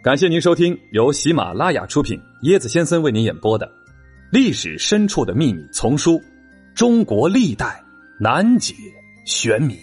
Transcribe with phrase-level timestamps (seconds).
[0.00, 3.66] 感谢您收听由喜马拉雅出品、椰子先生为您演播的
[4.30, 6.12] 《历史深处的秘密》丛书
[6.72, 7.82] 《中国历代
[8.20, 8.72] 难解
[9.24, 9.74] 玄谜》，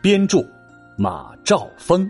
[0.00, 0.38] 编著
[0.96, 2.08] 马兆峰。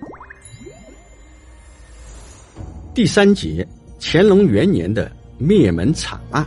[2.94, 3.66] 第三节：
[3.98, 6.46] 乾隆元年的灭门惨案。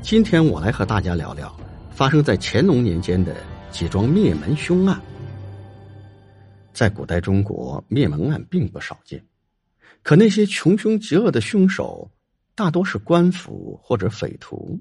[0.00, 1.54] 今天我来和大家聊聊
[1.90, 3.36] 发生在乾隆年间的
[3.70, 4.98] 几桩灭门凶案。
[6.74, 9.24] 在古代中国，灭门案并不少见，
[10.02, 12.10] 可那些穷凶极恶的凶手
[12.56, 14.78] 大多是官府或者匪徒，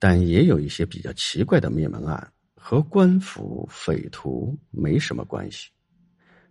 [0.00, 5.70] 但也有一些比较奇怪的灭门案和官府、匪徒没什么关系，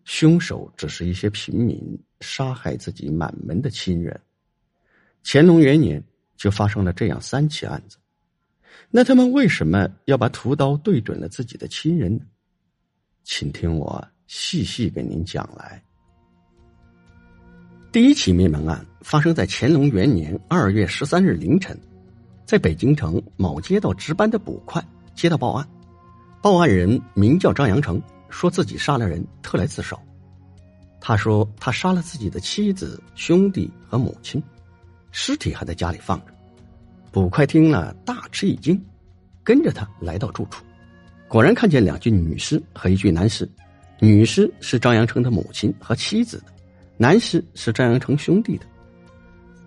[0.05, 1.77] 凶手只是一些平民
[2.21, 4.17] 杀害自己满门的亲人。
[5.23, 6.01] 乾隆元年
[6.37, 7.98] 就发生了这样三起案子，
[8.90, 12.21] 那他们为什么要把屠刀对准了自己的亲人呢？
[13.23, 14.07] 请听我。
[14.29, 15.81] 细细给您讲来。
[17.91, 21.76] 第一起灭门案发生在乾隆元年二月十三日凌晨，
[22.45, 25.67] 在北京城某街道值班的捕快接到报案，
[26.43, 29.99] 报案人名叫张阳成，说自己杀了人，特来自首。
[31.01, 34.41] 他说他杀了自己的妻子、兄弟和母亲，
[35.11, 36.34] 尸体还在家里放着。
[37.11, 38.79] 捕快听了大吃一惊，
[39.43, 40.63] 跟着他来到住处，
[41.27, 43.49] 果然看见两具女尸和一具男尸。
[43.99, 46.45] 女尸是张阳成的母亲和妻子的，
[46.97, 48.65] 男尸是张阳成兄弟的。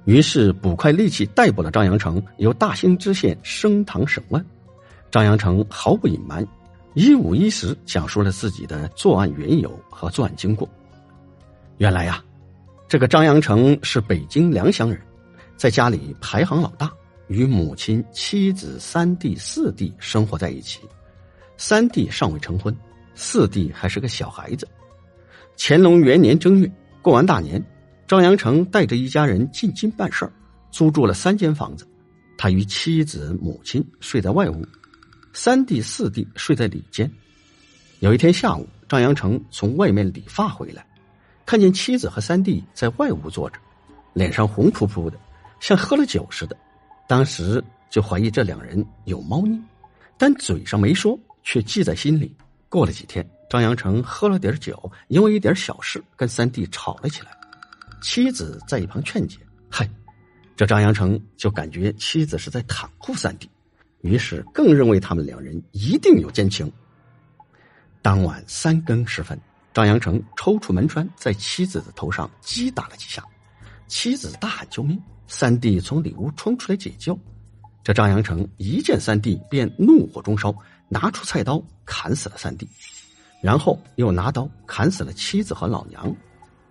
[0.05, 4.45] 于是捕快立即逮捕了张阳成，由大兴知县升堂审问。
[5.11, 6.47] 张阳成毫不隐瞒，
[6.95, 10.69] 一五一十讲述了自己的作案缘由和作案经过。
[11.77, 12.25] 原来呀，
[12.89, 14.99] 这个张阳成是北京良乡人，
[15.57, 16.91] 在家里排行老大，
[17.29, 20.81] 与母亲、妻子、三弟、四弟生活在一起，
[21.59, 22.75] 三弟尚未成婚。
[23.15, 24.69] 四弟还是个小孩子。
[25.57, 27.63] 乾隆元年正月，过完大年，
[28.07, 30.33] 张阳成带着一家人进京办事儿，
[30.71, 31.87] 租住了三间房子。
[32.39, 34.67] 他与妻子、母亲睡在外屋，
[35.33, 37.09] 三弟、四弟睡在里间。
[38.01, 40.85] 有一天下午，张阳成从外面理发回来，
[41.47, 43.59] 看见妻子和三弟在外屋坐着，
[44.13, 45.17] 脸上红扑扑的，
[45.61, 46.57] 像喝了酒似的。
[47.07, 49.61] 当时就怀疑这两人有猫腻，
[50.17, 52.35] 但嘴上没说，却记在心里。
[52.73, 57.31] 过了几天，张阳成喝了点酒，因为一点小事跟三弟吵了起来。
[58.01, 59.37] 妻子在一旁劝解
[59.69, 59.87] ：“嗨，
[60.57, 63.47] 这张阳成就感觉妻子是在袒护三弟，
[64.01, 66.73] 于是更认为他们两人一定有奸情。”
[68.01, 69.39] 当晚三更时分，
[69.75, 73.23] 张阳成抽出门栓，在妻子的头上击打了几下，
[73.87, 74.99] 妻子大喊救命。
[75.27, 77.19] 三弟从里屋冲出来解救，
[77.85, 80.55] 这张阳成一见三弟便怒火中烧。
[80.93, 82.69] 拿出菜刀砍死了三弟，
[83.41, 86.15] 然后又拿刀砍死了妻子和老娘，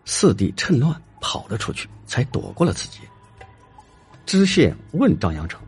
[0.06, 3.00] 四弟趁乱跑了出去，才躲过了此劫。
[4.28, 5.60] 知县问张阳成：“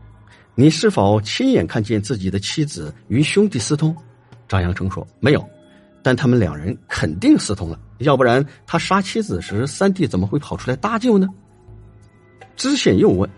[0.54, 3.94] 你是否亲眼看见自己的妻子与兄弟私通？”
[4.46, 5.44] 张阳成说：“没有，
[6.00, 11.26] 但他们两人肯定私通了，要不然他杀妻子时，三弟怎么会跑出来搭救呢？”
[12.54, 13.28] 知县又问。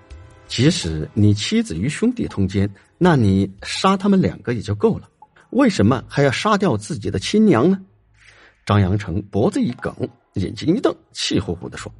[0.49, 5.11] 即使你妻子与兄弟通奸，那你杀他们两个也就够了，
[5.51, 7.79] 为什么还要杀掉自己的亲娘呢？
[8.65, 9.95] 张阳成脖子一梗，
[10.34, 11.93] 眼睛一瞪，气呼呼的说：“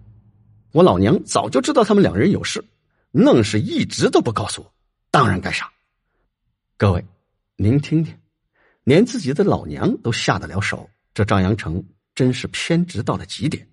[0.73, 2.65] 我老娘早就知道他们两人有事，
[3.11, 4.73] 愣是一直都不告诉我，
[5.11, 5.69] 当然该杀。”
[6.79, 7.05] 各位，
[7.57, 8.15] 您听听，
[8.85, 11.85] 连自己的老娘都下得了手，这张阳成
[12.15, 13.67] 真是偏执到了极点。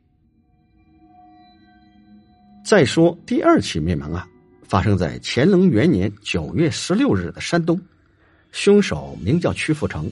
[2.66, 4.28] 再说第二起灭门案。
[4.74, 7.80] 发生在乾隆元年九月十六日的山东，
[8.52, 10.12] 凶手名叫屈福成，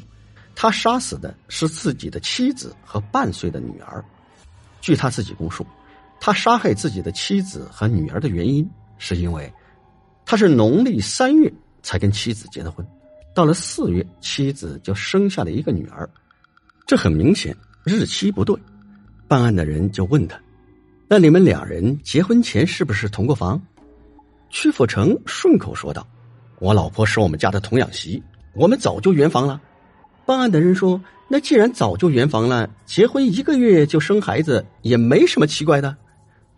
[0.54, 4.06] 他杀死的是自己的妻子和半岁的女儿。
[4.80, 5.66] 据他自己供述，
[6.20, 9.52] 他杀害自己的妻子和女儿的原因，是因为
[10.28, 11.52] 他是农历三月
[11.82, 12.86] 才跟妻子结的婚，
[13.34, 16.08] 到了四月，妻子就生下了一个女儿，
[16.86, 18.56] 这很明显日期不对。
[19.28, 20.40] 办案的人就问他
[21.10, 23.60] ：“那你们两人结婚前是不是同过房？”
[24.52, 26.06] 屈阜成顺口说道
[26.60, 28.22] ：“我老婆是我们家的童养媳，
[28.54, 29.60] 我们早就圆房了。”
[30.26, 35.96] 办案的人说：“那既然早就圆房了，结婚一个月就生孩子也没什么奇怪的。”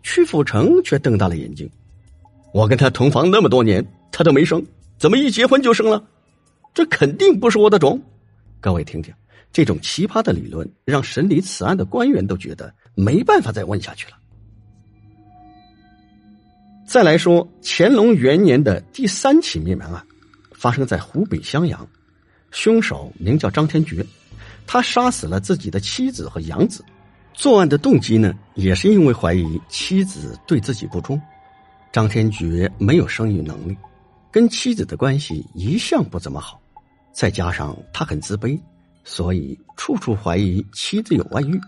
[0.02, 1.70] 屈阜成却瞪大了眼睛
[2.52, 4.62] ：“我跟他同房那么多年，他都没生，
[4.98, 6.04] 怎么一结婚就生了？
[6.74, 8.02] 这肯定不是我的种。”
[8.60, 9.14] 各位听听，
[9.52, 14.16] 这种奇葩的理论让审理此案的官员都觉得没办法再问下去了。
[16.94, 20.00] 再来说乾隆元年的第三起灭门案，
[20.52, 21.84] 发生在湖北襄阳，
[22.52, 24.06] 凶手名叫张天觉，
[24.64, 26.84] 他杀死了自己的妻子和养子。
[27.32, 31.20] 作案的动机呢，也是因为怀疑妻子对自己不忠。
[31.92, 33.76] 张天觉没有生育能力，
[34.30, 36.60] 跟妻子的关系一向不怎么好，
[37.12, 38.56] 再加上他很自卑，
[39.02, 41.60] 所以处处怀疑妻子有外遇。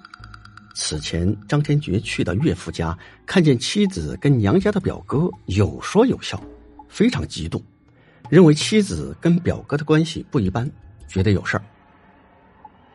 [0.78, 6.38] 此前，张天觉去到岳父家，看见妻子跟娘家的表哥有说有笑，
[6.86, 7.60] 非常激动，
[8.28, 10.70] 认为妻子跟表哥的关系不一般，
[11.08, 11.64] 觉得有事儿。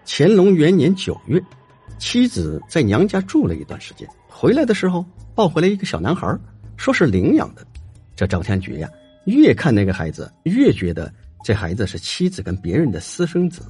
[0.05, 1.43] 乾隆元年九月，
[1.97, 6.37] 妻子在娘家住了一段时间，回来的时候抱回来一个小男孩。
[6.77, 7.65] 说是领养的，
[8.15, 8.87] 这张天觉呀，
[9.25, 11.11] 越看那个孩子，越觉得
[11.43, 13.63] 这孩子是妻子跟别人的私生子。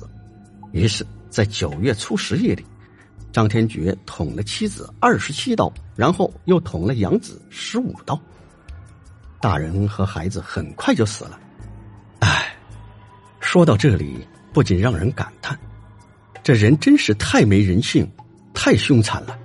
[0.73, 2.65] 于是，在九月初十夜里，
[3.31, 8.19] 张天觉捅了妻子二十七刀，然后又捅了养子十五刀。
[9.39, 11.39] 大人和孩子很快就死了。
[12.19, 12.55] 唉，
[13.39, 15.57] 说到这里，不仅让人感叹，
[16.43, 18.07] 这人真是太没人性，
[18.53, 19.39] 太凶残了。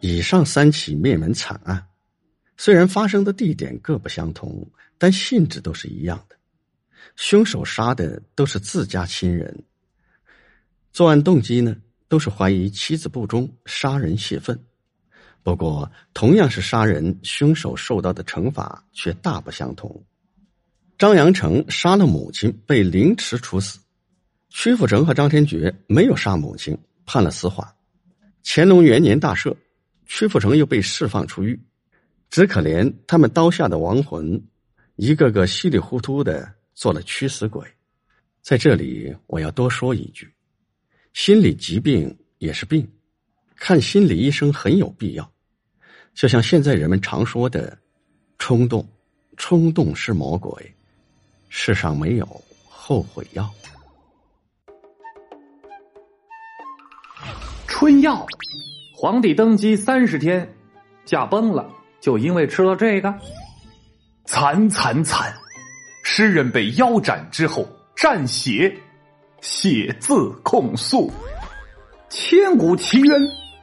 [0.00, 1.86] 以上三起灭门惨案，
[2.56, 4.66] 虽然发生的地点各不相同，
[4.98, 6.36] 但性质都是一样的。
[7.14, 9.64] 凶手杀的都是自家亲人，
[10.92, 11.74] 作案动机呢，
[12.06, 14.58] 都是怀疑妻子不忠，杀人泄愤。
[15.42, 20.04] 不过，同样是杀人，凶手受到的惩罚却大不相同。
[20.98, 23.78] 张阳成杀了母亲，被凌迟处死；
[24.50, 27.66] 屈富成和张天觉没有杀母亲，判了死缓。
[28.44, 29.56] 乾隆元年大赦。
[30.04, 31.58] 屈富成又被释放出狱，
[32.28, 34.42] 只可怜他们刀下的亡魂，
[34.96, 37.66] 一个个稀里糊涂的做了驱死鬼。
[38.42, 40.30] 在这里，我要多说一句：
[41.14, 42.90] 心理疾病也是病，
[43.56, 45.32] 看心理医生很有必要。
[46.14, 47.76] 就像现在人们常说的
[48.38, 48.86] “冲动，
[49.36, 50.74] 冲动是魔鬼”，
[51.48, 52.26] 世上没有
[52.68, 53.48] 后悔药。
[57.66, 58.26] 春药。
[58.94, 60.48] 皇帝登基三十天，
[61.04, 61.68] 驾崩了，
[62.00, 63.12] 就因为吃了这个。
[64.24, 65.34] 惨惨惨！
[66.04, 68.72] 诗人被腰斩之后蘸血，
[69.42, 71.12] 写字控诉。
[72.08, 73.20] 千古奇冤，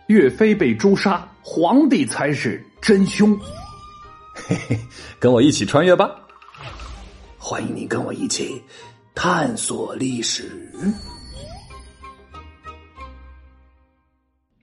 [0.08, 3.36] 岳飞被诛杀，皇帝才是真凶。
[4.34, 4.80] 嘿嘿，
[5.20, 6.10] 跟我一起穿越吧！
[7.38, 8.62] 欢迎你跟我一起
[9.16, 10.52] 探索历史。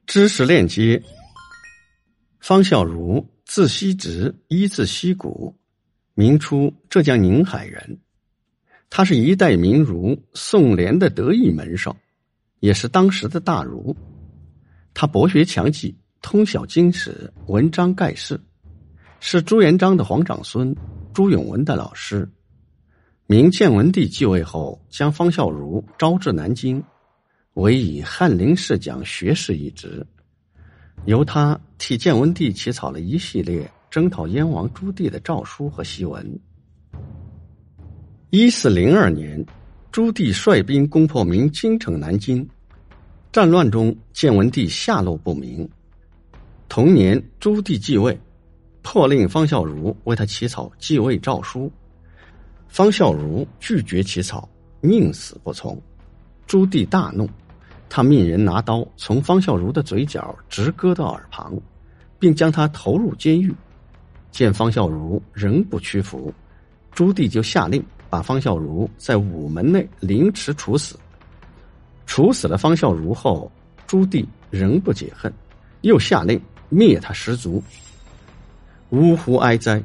[0.07, 1.03] 知识链接：
[2.41, 5.57] 方孝孺，字希直，一字希古，
[6.13, 7.99] 明初浙江宁海人。
[8.89, 11.95] 他是一代名儒，宋濂的得意门生，
[12.61, 13.97] 也是当时的大儒。
[14.95, 18.41] 他博学强记，通晓经史，文章盖世，
[19.21, 20.75] 是朱元璋的皇长孙，
[21.13, 22.29] 朱允文的老师。
[23.27, 26.83] 明建文帝继位后，将方孝孺招至南京。
[27.55, 30.07] 委以翰林侍讲学士一职，
[31.07, 36.39] 由他替建文帝起草了一系列征讨燕王朱棣的诏书和檄文。
[38.39, 39.43] 一四零二年，
[39.91, 42.47] 朱棣率兵攻破明京城南京，
[43.33, 45.67] 战乱中建文帝下落不明。
[46.69, 48.21] 同年，朱棣继位，
[48.83, 51.73] 破令方孝孺为他起草继位诏书，
[52.69, 54.47] 方孝孺拒绝起草，
[54.83, 55.81] 宁死不从。
[56.47, 57.27] 朱棣大怒。
[57.89, 61.59] 他命人拿刀从方孝孺的嘴角直割到耳旁，
[62.19, 63.51] 并将他投入监狱。
[64.31, 66.31] 见方孝孺仍不屈服，
[66.93, 67.83] 朱棣就下令
[68.17, 70.99] 把方孝孺在午门内凌迟处死。
[72.07, 73.53] 处死了方孝孺后，
[73.87, 75.31] 朱棣仍不解恨，
[75.83, 77.63] 又下令灭他十族。
[78.89, 79.83] 呜呼哀哉！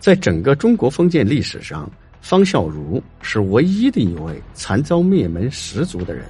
[0.00, 1.88] 在整个中国封建历史上，
[2.20, 6.24] 方孝孺是唯一的一位惨遭灭门十族的人。